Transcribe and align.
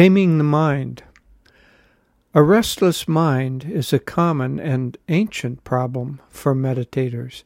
Taming 0.00 0.38
the 0.38 0.44
Mind. 0.44 1.02
A 2.32 2.42
restless 2.42 3.06
mind 3.06 3.64
is 3.64 3.92
a 3.92 3.98
common 3.98 4.58
and 4.58 4.96
ancient 5.10 5.62
problem 5.62 6.22
for 6.30 6.54
meditators. 6.54 7.42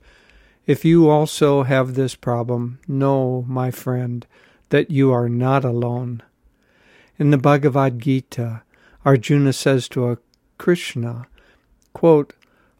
If 0.65 0.85
you 0.85 1.11
also 1.11 1.65
have 1.65 1.97
this 1.97 2.15
problem, 2.15 2.79
know, 2.87 3.45
my 3.49 3.73
friend, 3.73 4.25
that 4.69 4.89
you 4.89 5.11
are 5.11 5.29
not 5.29 5.65
alone. 5.65 6.23
In 7.19 7.33
the 7.33 7.39
Bhagavad 7.39 7.99
Gita, 7.99 8.63
Arjuna 9.05 9.53
says 9.53 9.89
to 9.89 10.17
Krishna, 10.57 11.27
quote, 11.93 12.35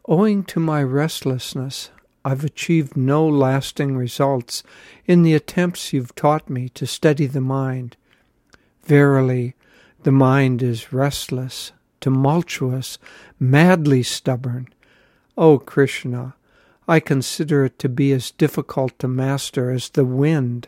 Owing 0.07 0.45
to 0.45 0.61
my 0.61 0.83
restlessness, 0.83 1.89
I've 2.23 2.45
achieved 2.45 2.95
no 2.95 3.27
lasting 3.27 3.97
results 3.97 4.63
in 5.05 5.23
the 5.23 5.33
attempts 5.33 5.91
you've 5.91 6.15
taught 6.15 6.49
me 6.49 6.69
to 6.69 6.87
steady 6.87 7.25
the 7.25 7.41
mind. 7.41 7.97
Verily, 8.85 9.54
the 10.05 10.11
mind 10.11 10.61
is 10.61 10.93
restless, 10.93 11.71
tumultuous, 11.99 12.99
madly 13.39 14.03
stubborn. 14.03 14.67
O 15.35 15.57
Krishna, 15.57 16.35
I 16.87 16.99
consider 16.99 17.65
it 17.65 17.79
to 17.79 17.89
be 17.89 18.11
as 18.11 18.29
difficult 18.29 18.99
to 18.99 19.07
master 19.07 19.71
as 19.71 19.89
the 19.89 20.05
wind. 20.05 20.67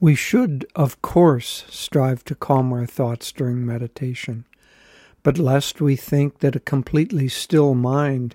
We 0.00 0.14
should, 0.14 0.64
of 0.74 1.02
course, 1.02 1.66
strive 1.68 2.24
to 2.24 2.34
calm 2.34 2.72
our 2.72 2.86
thoughts 2.86 3.30
during 3.30 3.66
meditation, 3.66 4.46
but 5.22 5.36
lest 5.36 5.78
we 5.78 5.94
think 5.94 6.38
that 6.38 6.56
a 6.56 6.60
completely 6.60 7.28
still 7.28 7.74
mind 7.74 8.34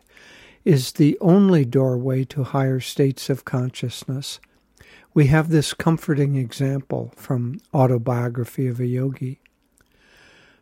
is 0.64 0.92
the 0.92 1.18
only 1.20 1.66
doorway 1.66 2.24
to 2.26 2.44
higher 2.44 2.80
states 2.80 3.32
of 3.32 3.46
consciousness, 3.46 4.40
we 5.14 5.28
have 5.28 5.50
this 5.50 5.74
comforting 5.74 6.36
example 6.36 7.12
from 7.16 7.60
Autobiography 7.74 8.68
of 8.68 8.80
a 8.80 8.86
Yogi. 8.86 9.42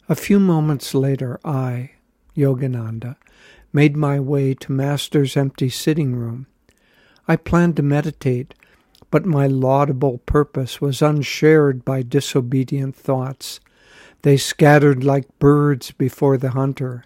A 0.08 0.16
few 0.16 0.40
moments 0.40 0.94
later, 0.94 1.40
I, 1.44 1.92
Yogananda, 2.38 3.16
made 3.74 3.98
my 3.98 4.20
way 4.20 4.54
to 4.54 4.72
Master's 4.72 5.36
empty 5.36 5.70
sitting 5.70 6.16
room. 6.16 6.48
I 7.28 7.36
planned 7.36 7.76
to 7.78 7.84
meditate, 7.84 8.54
but 9.12 9.26
my 9.26 9.48
laudable 9.48 10.20
purpose 10.20 10.80
was 10.80 11.02
unshared 11.02 11.84
by 11.84 12.02
disobedient 12.02 12.96
thoughts. 12.96 13.60
They 14.22 14.38
scattered 14.38 15.04
like 15.04 15.40
birds 15.40 15.92
before 15.92 16.38
the 16.38 16.52
hunter. 16.52 17.04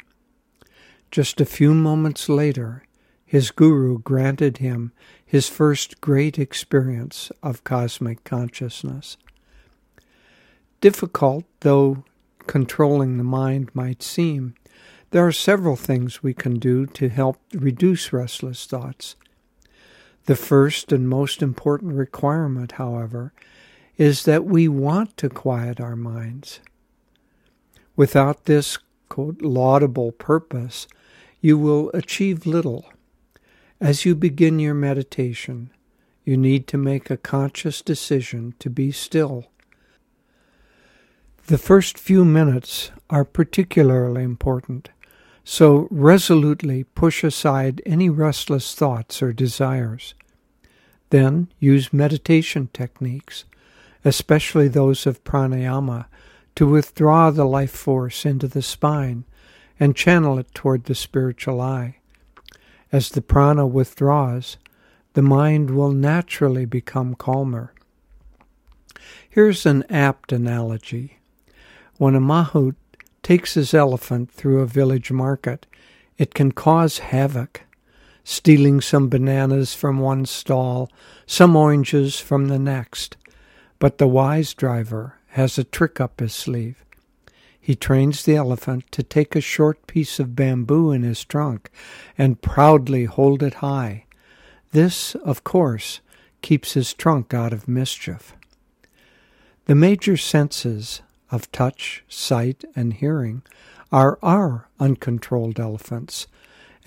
Just 1.10 1.42
a 1.42 1.46
few 1.46 1.74
moments 1.74 2.30
later, 2.30 2.84
his 3.30 3.52
guru 3.52 4.00
granted 4.00 4.58
him 4.58 4.92
his 5.24 5.48
first 5.48 6.02
great 6.02 6.40
experience 6.40 7.32
of 7.44 7.64
cosmic 7.64 8.24
consciousness. 8.24 9.18
Difficult 10.82 11.46
though 11.60 12.04
controlling 12.48 13.18
the 13.18 13.24
mind 13.24 13.70
might 13.76 14.02
seem, 14.02 14.56
there 15.12 15.28
are 15.28 15.32
several 15.32 15.76
things 15.76 16.24
we 16.24 16.34
can 16.34 16.58
do 16.58 16.88
to 16.88 17.08
help 17.08 17.38
reduce 17.54 18.12
restless 18.12 18.66
thoughts. 18.66 19.16
The 20.26 20.36
first 20.36 20.92
and 20.92 21.08
most 21.08 21.44
important 21.44 21.94
requirement, 21.94 22.74
however, 22.74 23.32
is 23.96 24.24
that 24.24 24.46
we 24.46 24.68
want 24.68 25.16
to 25.18 25.30
quiet 25.30 25.80
our 25.80 25.96
minds. 25.96 26.62
Without 27.96 28.46
this 28.46 28.80
quote, 29.08 29.40
laudable 29.44 30.14
purpose, 30.14 30.88
you 31.42 31.60
will 31.60 31.92
achieve 31.94 32.48
little. 32.48 32.92
As 33.82 34.04
you 34.04 34.14
begin 34.14 34.60
your 34.60 34.74
meditation, 34.74 35.70
you 36.26 36.36
need 36.36 36.68
to 36.68 36.78
make 36.78 37.10
a 37.10 37.16
conscious 37.16 37.82
decision 37.82 38.54
to 38.60 38.70
be 38.70 38.92
still. 38.92 39.46
The 41.48 41.58
first 41.58 41.98
few 41.98 42.26
minutes 42.26 42.92
are 43.10 43.24
particularly 43.24 44.22
important, 44.22 44.90
so 45.46 45.88
resolutely 45.90 46.84
push 46.84 47.24
aside 47.24 47.82
any 47.86 48.10
restless 48.10 48.76
thoughts 48.76 49.22
or 49.24 49.32
desires. 49.32 50.14
Then 51.10 51.48
use 51.58 51.94
meditation 51.94 52.70
techniques, 52.74 53.46
especially 54.04 54.68
those 54.68 55.08
of 55.08 55.24
pranayama, 55.24 56.08
to 56.56 56.68
withdraw 56.68 57.32
the 57.32 57.46
life 57.46 57.72
force 57.72 58.26
into 58.26 58.50
the 58.50 58.62
spine 58.62 59.24
and 59.80 59.96
channel 59.96 60.38
it 60.38 60.54
toward 60.54 60.84
the 60.84 60.96
spiritual 60.96 61.62
eye. 61.62 61.99
As 62.92 63.10
the 63.10 63.22
prana 63.22 63.68
withdraws, 63.68 64.58
the 65.14 65.22
mind 65.22 65.70
will 65.72 65.92
naturally 65.92 66.66
become 66.66 67.16
calmer. 67.16 67.74
Here's 69.30 69.66
an 69.66 69.84
apt 69.90 70.32
analogy. 70.32 71.20
When 71.98 72.16
a 72.16 72.20
mahout 72.20 72.76
takes 73.22 73.54
his 73.54 73.74
elephant 73.74 74.32
through 74.32 74.62
a 74.62 74.66
village 74.66 75.12
market, 75.12 75.68
it 76.18 76.34
can 76.34 76.52
cause 76.52 76.98
havoc, 77.00 77.62
stealing 78.24 78.82
some 78.82 79.08
bananas 79.08 79.74
from 79.74 80.00
one 80.00 80.26
stall, 80.26 80.92
some 81.26 81.56
oranges 81.56 82.20
from 82.20 82.48
the 82.48 82.60
next. 82.60 83.18
But 83.78 84.00
the 84.00 84.08
wise 84.08 84.54
driver 84.54 85.16
has 85.30 85.58
a 85.58 85.64
trick 85.64 86.02
up 86.02 86.20
his 86.20 86.34
sleeve. 86.34 86.84
He 87.70 87.76
trains 87.76 88.24
the 88.24 88.36
elephant 88.36 88.92
to 88.94 89.04
take 89.04 89.36
a 89.36 89.42
short 89.42 89.86
piece 89.86 90.20
of 90.20 90.36
bamboo 90.36 90.92
in 90.92 91.04
his 91.04 91.24
trunk 91.24 91.70
and 92.18 92.42
proudly 92.42 93.06
hold 93.06 93.44
it 93.44 93.54
high. 93.62 94.06
This, 94.72 95.14
of 95.14 95.44
course, 95.44 96.02
keeps 96.42 96.74
his 96.74 96.96
trunk 96.96 97.32
out 97.32 97.54
of 97.54 97.68
mischief. 97.68 98.34
The 99.66 99.76
major 99.76 100.18
senses 100.18 101.04
of 101.30 101.52
touch, 101.52 102.04
sight, 102.10 102.66
and 102.76 102.92
hearing 102.92 103.44
are 103.92 104.18
our 104.24 104.68
uncontrolled 104.80 105.60
elephants, 105.60 106.26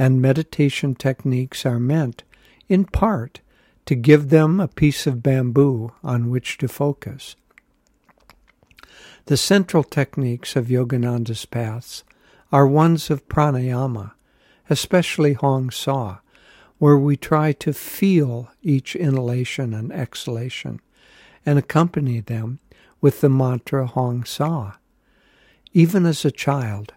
and 0.00 0.20
meditation 0.20 0.97
techniques 0.97 1.64
are 1.64 1.78
meant, 1.78 2.25
in 2.69 2.87
part, 2.87 3.41
to 3.87 3.94
give 3.94 4.31
them 4.31 4.59
a 4.59 4.66
piece 4.66 5.06
of 5.06 5.22
bamboo 5.22 5.93
on 6.03 6.28
which 6.28 6.59
to 6.59 6.66
focus. 6.66 7.37
The 9.27 9.37
central 9.37 9.84
techniques 9.84 10.56
of 10.56 10.66
Yogananda's 10.66 11.47
paths 11.47 12.03
are 12.50 12.66
ones 12.66 13.09
of 13.09 13.28
pranayama, 13.28 14.12
especially 14.69 15.34
Hong 15.34 15.71
Sau, 15.71 16.19
where 16.78 16.99
we 16.99 17.16
try 17.16 17.53
to 17.53 17.72
feel 17.72 18.50
each 18.62 18.97
inhalation 18.97 19.75
and 19.75 19.93
exhalation 19.93 20.81
and 21.47 21.56
accompany 21.59 22.19
them 22.19 22.59
with 23.00 23.21
the 23.21 23.28
mantra 23.28 23.87
Hong 23.87 24.25
Sau. 24.25 24.72
Even 25.72 26.05
as 26.05 26.25
a 26.25 26.32
child, 26.32 26.93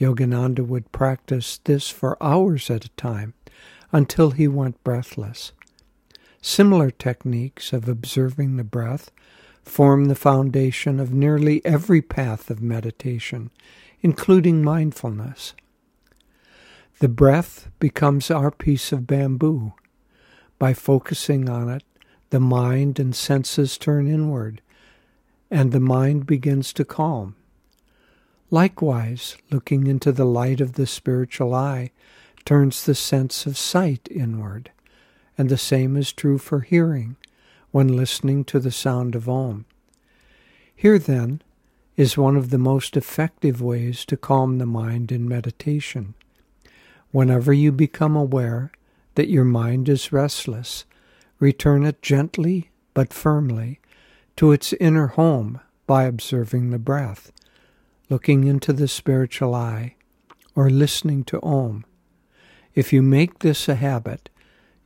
Yogananda 0.00 0.66
would 0.66 0.92
practice 0.92 1.60
this 1.64 1.90
for 1.90 2.22
hours 2.22 2.70
at 2.70 2.86
a 2.86 2.90
time 2.90 3.34
until 3.92 4.30
he 4.30 4.48
went 4.48 4.82
breathless. 4.82 5.52
Similar 6.40 6.90
techniques 6.90 7.72
of 7.72 7.88
observing 7.88 8.56
the 8.56 8.64
breath 8.64 9.10
form 9.66 10.04
the 10.04 10.14
foundation 10.14 11.00
of 11.00 11.12
nearly 11.12 11.62
every 11.64 12.00
path 12.00 12.50
of 12.50 12.62
meditation, 12.62 13.50
including 14.00 14.62
mindfulness. 14.62 15.54
The 17.00 17.08
breath 17.08 17.68
becomes 17.78 18.30
our 18.30 18.50
piece 18.50 18.92
of 18.92 19.06
bamboo. 19.06 19.74
By 20.58 20.72
focusing 20.72 21.50
on 21.50 21.68
it, 21.68 21.82
the 22.30 22.40
mind 22.40 22.98
and 22.98 23.14
senses 23.14 23.76
turn 23.76 24.06
inward, 24.06 24.62
and 25.50 25.72
the 25.72 25.80
mind 25.80 26.26
begins 26.26 26.72
to 26.74 26.84
calm. 26.84 27.36
Likewise, 28.50 29.36
looking 29.50 29.86
into 29.88 30.12
the 30.12 30.24
light 30.24 30.60
of 30.60 30.74
the 30.74 30.86
spiritual 30.86 31.52
eye 31.52 31.90
turns 32.44 32.84
the 32.84 32.94
sense 32.94 33.44
of 33.44 33.58
sight 33.58 34.08
inward, 34.10 34.70
and 35.36 35.48
the 35.48 35.58
same 35.58 35.96
is 35.96 36.12
true 36.12 36.38
for 36.38 36.60
hearing 36.60 37.16
when 37.70 37.96
listening 37.96 38.44
to 38.44 38.58
the 38.58 38.70
sound 38.70 39.14
of 39.14 39.28
Om. 39.28 39.66
Here, 40.74 40.98
then, 40.98 41.42
is 41.96 42.18
one 42.18 42.36
of 42.36 42.50
the 42.50 42.58
most 42.58 42.96
effective 42.96 43.62
ways 43.62 44.04
to 44.04 44.16
calm 44.16 44.58
the 44.58 44.66
mind 44.66 45.10
in 45.10 45.28
meditation. 45.28 46.14
Whenever 47.10 47.52
you 47.52 47.72
become 47.72 48.14
aware 48.14 48.70
that 49.14 49.30
your 49.30 49.44
mind 49.44 49.88
is 49.88 50.12
restless, 50.12 50.84
return 51.38 51.84
it 51.84 52.02
gently 52.02 52.70
but 52.92 53.12
firmly 53.12 53.80
to 54.36 54.52
its 54.52 54.72
inner 54.74 55.08
home 55.08 55.60
by 55.86 56.04
observing 56.04 56.70
the 56.70 56.78
breath, 56.78 57.32
looking 58.10 58.44
into 58.44 58.72
the 58.72 58.88
spiritual 58.88 59.54
eye, 59.54 59.94
or 60.54 60.68
listening 60.68 61.24
to 61.24 61.42
Om. 61.42 61.84
If 62.74 62.92
you 62.92 63.02
make 63.02 63.38
this 63.38 63.68
a 63.68 63.76
habit, 63.76 64.28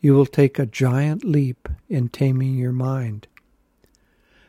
you 0.00 0.14
will 0.14 0.26
take 0.26 0.58
a 0.58 0.66
giant 0.66 1.24
leap 1.24 1.68
in 1.88 2.08
taming 2.08 2.54
your 2.54 2.72
mind. 2.72 3.26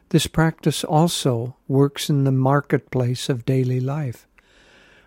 This 0.09 0.27
practice 0.27 0.83
also 0.83 1.55
works 1.67 2.09
in 2.09 2.23
the 2.23 2.31
marketplace 2.31 3.29
of 3.29 3.45
daily 3.45 3.79
life. 3.79 4.27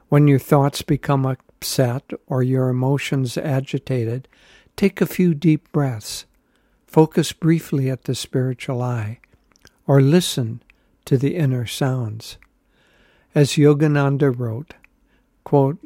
When 0.08 0.29
your 0.29 0.38
thoughts 0.38 0.82
become 0.82 1.26
upset 1.26 2.11
or 2.26 2.43
your 2.43 2.69
emotions 2.69 3.37
agitated, 3.37 4.29
take 4.76 5.00
a 5.00 5.06
few 5.06 5.35
deep 5.35 5.70
breaths. 5.73 6.26
Focus 6.87 7.32
briefly 7.32 7.91
at 7.91 8.05
the 8.05 8.14
spiritual 8.14 8.81
eye, 8.81 9.19
or 9.87 10.00
listen 10.00 10.62
to 11.05 11.19
the 11.19 11.37
inner 11.37 11.67
sounds. 11.67 12.38
As 13.35 13.52
Yogananda 13.52 14.32
wrote, 14.37 14.75
quote, 15.43 15.79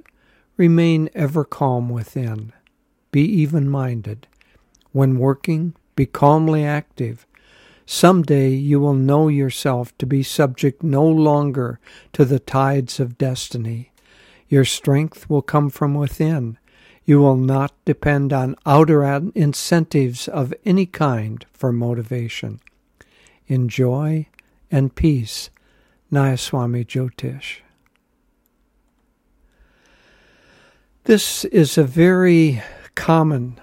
Remain 0.57 1.09
ever 1.15 1.45
calm 1.45 1.89
within. 1.89 2.53
Be 3.11 3.23
even 3.23 3.69
minded. 3.69 4.27
When 4.93 5.19
working, 5.19 5.75
be 5.97 6.07
calmly 6.07 6.65
active. 6.65 7.27
Some 7.87 8.23
day 8.23 8.51
you 8.51 8.81
will 8.81 8.95
know 8.95 9.29
yourself 9.29 9.97
to 9.99 10.07
be 10.07 10.23
subject 10.23 10.83
no 10.83 11.07
longer 11.07 11.81
to 12.13 12.25
the 12.25 12.39
tides 12.39 13.01
of 13.01 13.19
destiny. 13.19 13.93
Your 14.49 14.65
strength 14.65 15.29
will 15.29 15.43
come 15.43 15.71
from 15.71 15.95
within. 15.95 16.59
You 17.05 17.19
will 17.21 17.37
not 17.37 17.73
depend 17.85 18.33
on 18.33 18.57
outer 18.67 19.03
incentives 19.35 20.29
of 20.29 20.53
any 20.65 20.85
kind 20.87 21.45
for 21.53 21.73
motivation. 21.73 22.61
In 23.47 23.69
joy 23.69 24.27
and 24.71 24.95
peace, 24.95 25.49
Nayaswami 26.13 26.87
Jyotish. 26.87 27.61
This 31.05 31.47
is 31.47 31.79
a 31.79 31.85
very 31.85 32.63
common 32.95 33.59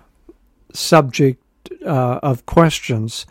subject 0.76 1.42
uh, 1.86 2.20
of 2.22 2.46
questions. 2.46 3.26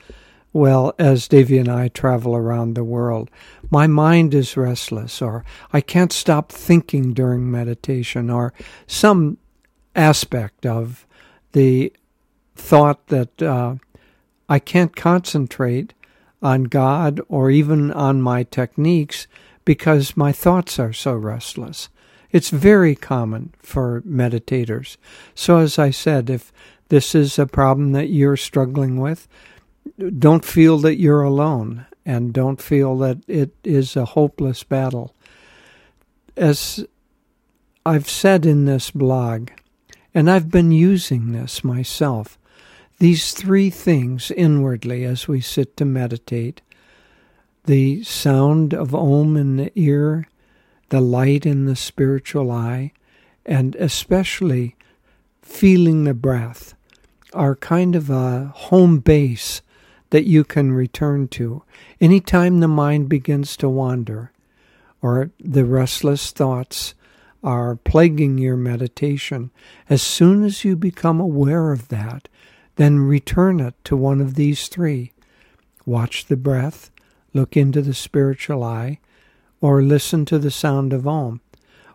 Well, 0.52 0.94
as 0.98 1.26
Devi 1.28 1.58
and 1.58 1.68
I 1.68 1.88
travel 1.88 2.36
around 2.36 2.74
the 2.74 2.84
world, 2.84 3.30
my 3.70 3.86
mind 3.86 4.34
is 4.34 4.56
restless, 4.56 5.20
or 5.20 5.44
I 5.72 5.80
can't 5.80 6.12
stop 6.12 6.52
thinking 6.52 7.12
during 7.12 7.50
meditation, 7.50 8.30
or 8.30 8.52
some 8.86 9.38
aspect 9.96 10.64
of 10.64 11.06
the 11.52 11.92
thought 12.54 13.08
that 13.08 13.42
uh, 13.42 13.76
I 14.48 14.58
can't 14.58 14.94
concentrate 14.94 15.92
on 16.42 16.64
God 16.64 17.20
or 17.28 17.50
even 17.50 17.90
on 17.90 18.22
my 18.22 18.42
techniques 18.44 19.26
because 19.64 20.16
my 20.16 20.30
thoughts 20.30 20.78
are 20.78 20.92
so 20.92 21.14
restless. 21.14 21.88
It's 22.34 22.50
very 22.50 22.96
common 22.96 23.54
for 23.60 24.02
meditators. 24.02 24.96
So, 25.36 25.58
as 25.58 25.78
I 25.78 25.90
said, 25.90 26.28
if 26.28 26.52
this 26.88 27.14
is 27.14 27.38
a 27.38 27.46
problem 27.46 27.92
that 27.92 28.08
you're 28.08 28.36
struggling 28.36 28.96
with, 28.96 29.28
don't 30.18 30.44
feel 30.44 30.78
that 30.78 30.98
you're 30.98 31.22
alone 31.22 31.86
and 32.04 32.34
don't 32.34 32.60
feel 32.60 32.98
that 32.98 33.18
it 33.28 33.52
is 33.62 33.94
a 33.94 34.04
hopeless 34.04 34.64
battle. 34.64 35.14
As 36.36 36.84
I've 37.86 38.08
said 38.08 38.44
in 38.44 38.64
this 38.64 38.90
blog, 38.90 39.50
and 40.12 40.28
I've 40.28 40.50
been 40.50 40.72
using 40.72 41.30
this 41.30 41.62
myself, 41.62 42.36
these 42.98 43.32
three 43.32 43.70
things 43.70 44.32
inwardly 44.32 45.04
as 45.04 45.28
we 45.28 45.40
sit 45.40 45.76
to 45.76 45.84
meditate 45.84 46.62
the 47.66 48.02
sound 48.02 48.74
of 48.74 48.92
Om 48.92 49.36
in 49.36 49.56
the 49.56 49.70
ear, 49.76 50.26
the 50.94 51.00
light 51.00 51.44
in 51.44 51.64
the 51.64 51.74
spiritual 51.74 52.52
eye, 52.52 52.92
and 53.44 53.74
especially 53.74 54.76
feeling 55.42 56.04
the 56.04 56.14
breath 56.14 56.76
are 57.32 57.56
kind 57.56 57.96
of 57.96 58.10
a 58.10 58.52
home 58.54 59.00
base 59.00 59.60
that 60.10 60.22
you 60.22 60.44
can 60.44 60.70
return 60.70 61.26
to. 61.26 61.64
Anytime 62.00 62.60
the 62.60 62.68
mind 62.68 63.08
begins 63.08 63.56
to 63.56 63.68
wander 63.68 64.30
or 65.02 65.32
the 65.40 65.64
restless 65.64 66.30
thoughts 66.30 66.94
are 67.42 67.74
plaguing 67.74 68.38
your 68.38 68.56
meditation, 68.56 69.50
as 69.90 70.00
soon 70.00 70.44
as 70.44 70.64
you 70.64 70.76
become 70.76 71.18
aware 71.18 71.72
of 71.72 71.88
that, 71.88 72.28
then 72.76 73.00
return 73.00 73.58
it 73.58 73.74
to 73.82 73.96
one 73.96 74.20
of 74.20 74.36
these 74.36 74.68
three. 74.68 75.10
Watch 75.84 76.26
the 76.26 76.36
breath, 76.36 76.92
look 77.32 77.56
into 77.56 77.82
the 77.82 77.94
spiritual 77.94 78.62
eye, 78.62 79.00
or 79.64 79.80
listen 79.80 80.26
to 80.26 80.38
the 80.38 80.50
sound 80.50 80.92
of 80.92 81.08
Om. 81.08 81.40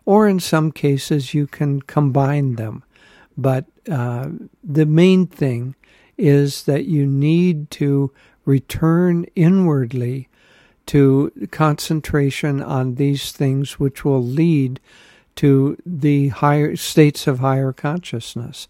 Or 0.04 0.26
in 0.26 0.40
some 0.40 0.72
cases, 0.72 1.34
you 1.34 1.46
can 1.46 1.80
combine 1.80 2.56
them. 2.56 2.82
But 3.36 3.66
uh, 3.88 4.30
the 4.64 4.86
main 4.86 5.28
thing 5.28 5.76
is 6.18 6.64
that 6.64 6.86
you 6.86 7.06
need 7.06 7.70
to 7.70 8.10
return 8.44 9.24
inwardly 9.36 10.28
to 10.86 11.30
concentration 11.52 12.60
on 12.60 12.96
these 12.96 13.30
things 13.30 13.78
which 13.78 14.04
will 14.04 14.24
lead 14.24 14.80
to 15.36 15.78
the 15.86 16.30
higher 16.30 16.74
states 16.74 17.28
of 17.28 17.38
higher 17.38 17.72
consciousness. 17.72 18.66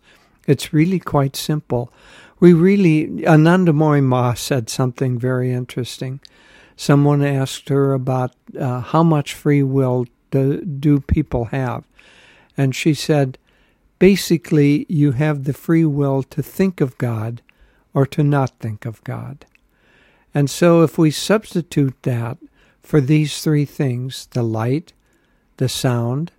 It's 0.47 0.75
really 0.75 1.01
quite 1.01 1.37
simple. 1.37 1.91
We 2.39 2.53
really, 2.53 3.07
Anandamayi 3.25 4.03
Ma 4.03 4.35
said 4.35 4.69
something 4.69 5.19
very 5.19 5.51
interesting 5.55 6.21
someone 6.81 7.23
asked 7.23 7.69
her 7.69 7.93
about 7.93 8.33
uh, 8.59 8.81
how 8.81 9.03
much 9.03 9.35
free 9.35 9.63
will 9.63 10.07
do, 10.31 10.65
do 10.65 10.99
people 10.99 11.45
have. 11.47 11.85
And 12.57 12.75
she 12.75 12.95
said, 12.95 13.37
basically, 13.99 14.87
you 14.89 15.13
have 15.13 15.45
the 15.45 15.53
free 15.53 15.85
will 15.85 16.23
to 16.23 16.43
think 16.43 16.81
of 16.81 16.97
God 16.97 17.43
or 17.93 18.07
to 18.07 18.23
not 18.23 18.59
think 18.61 18.87
of 18.87 19.05
God. 19.05 19.45
And 20.33 20.49
so, 20.49 20.83
if 20.83 20.97
we 20.97 21.11
substitute 21.11 22.03
that 22.05 22.39
for 22.83 23.03
these 23.03 23.43
three 23.43 23.67
things 23.67 24.27
the 24.31 24.43
light, 24.43 24.95
the 25.59 25.69
sound 25.69 26.33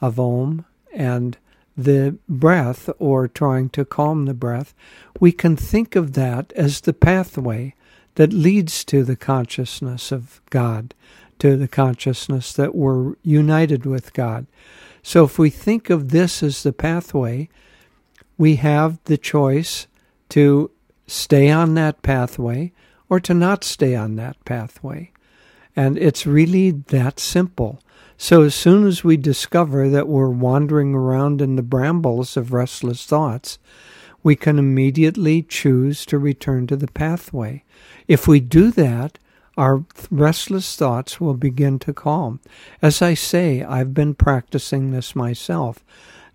of 0.00 0.18
Om, 0.18 0.64
and 0.92 1.38
the 1.76 2.18
breath, 2.28 2.90
or 2.98 3.28
trying 3.28 3.68
to 3.68 3.84
calm 3.84 4.24
the 4.24 4.34
breath, 4.34 4.74
we 5.20 5.30
can 5.30 5.54
think 5.54 5.94
of 5.94 6.14
that 6.14 6.52
as 6.54 6.80
the 6.80 6.92
pathway 6.92 7.74
that 8.16 8.32
leads 8.32 8.84
to 8.84 9.04
the 9.04 9.16
consciousness 9.16 10.12
of 10.12 10.40
God, 10.50 10.94
to 11.38 11.56
the 11.56 11.68
consciousness 11.68 12.52
that 12.54 12.74
we're 12.74 13.14
united 13.22 13.86
with 13.86 14.12
God. 14.12 14.46
So 15.02 15.24
if 15.24 15.38
we 15.38 15.50
think 15.50 15.88
of 15.88 16.10
this 16.10 16.42
as 16.42 16.62
the 16.62 16.72
pathway, 16.72 17.48
we 18.36 18.56
have 18.56 18.98
the 19.04 19.16
choice 19.16 19.86
to 20.30 20.70
stay 21.06 21.50
on 21.50 21.74
that 21.74 22.02
pathway 22.02 22.72
or 23.08 23.20
to 23.20 23.32
not 23.32 23.62
stay 23.62 23.94
on 23.94 24.16
that 24.16 24.42
pathway. 24.44 25.12
And 25.76 25.98
it's 25.98 26.26
really 26.26 26.70
that 26.70 27.20
simple. 27.20 27.80
So 28.18 28.42
as 28.42 28.54
soon 28.54 28.86
as 28.86 29.04
we 29.04 29.18
discover 29.18 29.90
that 29.90 30.08
we're 30.08 30.30
wandering 30.30 30.94
around 30.94 31.42
in 31.42 31.56
the 31.56 31.62
brambles 31.62 32.36
of 32.36 32.52
restless 32.52 33.04
thoughts, 33.04 33.58
we 34.26 34.34
can 34.34 34.58
immediately 34.58 35.40
choose 35.40 36.04
to 36.04 36.18
return 36.18 36.66
to 36.66 36.74
the 36.74 36.88
pathway. 36.88 37.62
If 38.08 38.26
we 38.26 38.40
do 38.40 38.72
that, 38.72 39.20
our 39.56 39.84
restless 40.10 40.74
thoughts 40.74 41.20
will 41.20 41.34
begin 41.34 41.78
to 41.78 41.94
calm. 41.94 42.40
As 42.82 43.00
I 43.00 43.14
say, 43.14 43.62
I've 43.62 43.94
been 43.94 44.16
practicing 44.16 44.90
this 44.90 45.14
myself, 45.14 45.84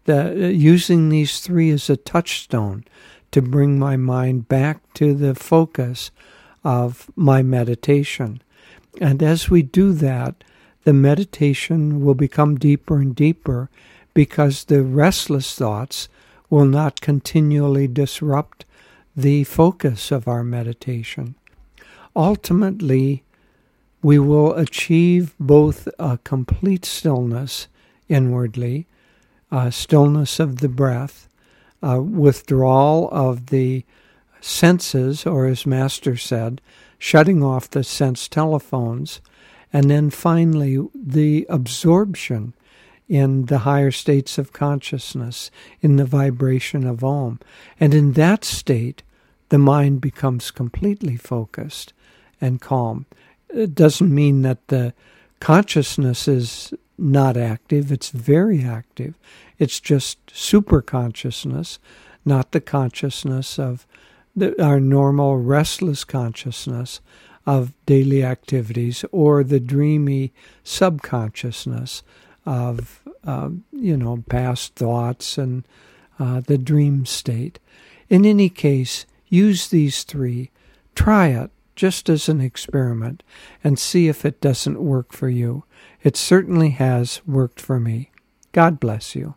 the, 0.06 0.22
uh, 0.22 0.48
using 0.48 1.10
these 1.10 1.42
three 1.42 1.70
as 1.70 1.90
a 1.90 1.98
touchstone 1.98 2.86
to 3.32 3.42
bring 3.42 3.78
my 3.78 3.98
mind 3.98 4.48
back 4.48 4.94
to 4.94 5.14
the 5.14 5.36
focus 5.36 6.12
of 6.64 7.12
my 7.18 7.42
meditation. 7.42 8.42
And 9.02 9.22
as 9.22 9.50
we 9.50 9.64
do 9.64 9.92
that, 9.96 10.46
the 10.86 10.94
meditation 10.94 12.06
will 12.06 12.16
become 12.16 12.56
deeper 12.56 13.02
and 13.02 13.14
deeper 13.14 13.70
because 14.14 14.64
the 14.64 14.82
restless 14.82 15.54
thoughts 15.54 16.08
will 16.52 16.66
not 16.66 17.02
continually 17.02 17.88
disrupt 17.88 18.66
the 19.16 19.44
focus 19.46 20.12
of 20.12 20.28
our 20.28 20.44
meditation. 20.44 21.34
Ultimately, 22.16 23.24
we 24.04 24.20
will 24.20 24.54
achieve 24.54 25.34
both 25.40 25.88
a 25.98 26.20
complete 26.24 26.86
stillness 26.86 27.68
inwardly, 28.10 28.86
a 29.50 29.72
stillness 29.72 30.40
of 30.40 30.58
the 30.58 30.70
breath, 30.70 31.30
a 31.82 32.02
withdrawal 32.02 33.10
of 33.12 33.48
the 33.48 33.86
senses, 34.42 35.26
or 35.26 35.46
as 35.46 35.66
Master 35.66 36.18
said, 36.18 36.60
shutting 36.98 37.42
off 37.44 37.70
the 37.70 37.84
sense 37.84 38.28
telephones, 38.28 39.22
and 39.72 39.90
then 39.90 40.10
finally 40.10 40.86
the 40.94 41.46
absorption 41.50 42.54
in 43.12 43.48
the 43.48 43.60
higher 43.60 43.92
states 43.92 44.38
of 44.38 44.54
consciousness, 44.54 45.52
in 45.82 45.98
the 45.98 46.06
vibration 46.06 46.88
of 46.88 47.04
Om. 47.04 47.42
And 47.78 47.94
in 47.94 48.14
that 48.14 48.46
state, 48.46 49.04
the 49.50 49.58
mind 49.58 50.00
becomes 50.00 50.50
completely 50.50 51.18
focused 51.18 51.92
and 52.40 52.62
calm. 52.62 53.06
It 53.50 53.76
doesn't 53.76 54.16
mean 54.16 54.44
that 54.44 54.66
the 54.70 54.94
consciousness 55.42 56.26
is 56.30 56.74
not 56.98 57.36
active, 57.36 57.92
it's 57.92 58.12
very 58.12 58.64
active. 58.64 59.16
It's 59.60 59.82
just 59.82 60.18
super 60.32 60.82
consciousness, 60.82 61.80
not 62.24 62.54
the 62.54 62.62
consciousness 62.62 63.60
of 63.60 63.86
the, 64.34 64.56
our 64.64 64.80
normal 64.80 65.36
restless 65.38 66.06
consciousness 66.06 67.02
of 67.46 67.74
daily 67.86 68.24
activities 68.24 69.04
or 69.12 69.44
the 69.44 69.60
dreamy 69.60 70.32
subconsciousness 70.64 72.04
of 72.46 73.02
uh, 73.24 73.50
you 73.72 73.96
know 73.98 74.24
past 74.30 74.76
thoughts 74.76 75.38
and 75.38 75.66
uh, 76.20 76.42
the 76.42 76.58
dream 76.58 77.06
state. 77.06 77.60
In 78.10 78.26
any 78.26 78.50
case, 78.50 79.06
use 79.28 79.68
these 79.70 80.04
three. 80.04 80.52
Try 80.96 81.28
it. 81.28 81.52
just 81.76 82.10
as 82.10 82.30
an 82.30 82.42
experiment 82.42 83.24
and 83.64 83.80
see 83.80 84.08
if 84.08 84.26
it 84.26 84.42
doesn't 84.42 84.84
work 84.84 85.14
for 85.14 85.30
you. 85.30 85.64
It 86.04 86.18
certainly 86.18 86.72
has 86.72 87.22
worked 87.26 87.60
for 87.60 87.80
me. 87.80 88.12
God 88.52 88.80
bless 88.80 89.16
you. 89.16 89.36